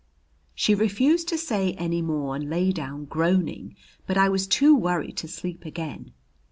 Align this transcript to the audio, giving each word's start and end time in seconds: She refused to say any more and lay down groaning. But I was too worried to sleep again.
She 0.55 0.73
refused 0.73 1.27
to 1.27 1.37
say 1.37 1.73
any 1.73 2.01
more 2.01 2.35
and 2.35 2.49
lay 2.49 2.71
down 2.71 3.05
groaning. 3.05 3.75
But 4.07 4.17
I 4.17 4.29
was 4.29 4.47
too 4.47 4.75
worried 4.75 5.15
to 5.17 5.27
sleep 5.27 5.63
again. 5.63 6.11